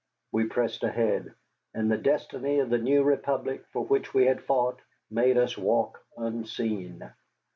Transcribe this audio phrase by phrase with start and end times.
[0.31, 1.31] We pressed ahead,
[1.75, 4.79] and the destiny of the new Republic for which we had fought
[5.11, 7.13] made us walk unseen.